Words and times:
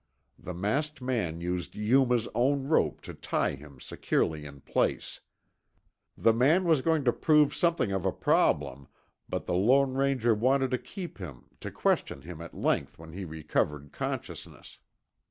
The 0.39 0.55
masked 0.55 0.99
man 0.99 1.41
used 1.41 1.75
Yuma's 1.75 2.27
own 2.33 2.63
rope 2.63 3.01
to 3.01 3.13
tie 3.13 3.53
him 3.53 3.79
securely 3.79 4.47
in 4.47 4.61
place. 4.61 5.19
The 6.17 6.33
man 6.33 6.63
was 6.63 6.81
going 6.81 7.03
to 7.03 7.13
prove 7.13 7.53
something 7.53 7.91
of 7.91 8.03
a 8.03 8.11
problem, 8.11 8.87
but 9.29 9.45
the 9.45 9.53
Lone 9.53 9.93
Ranger 9.93 10.33
wanted 10.33 10.71
to 10.71 10.79
keep 10.79 11.19
him 11.19 11.49
to 11.59 11.69
question 11.69 12.23
him 12.23 12.41
at 12.41 12.55
length 12.55 12.97
when 12.97 13.13
he 13.13 13.25
recovered 13.25 13.91
consciousness. 13.91 14.79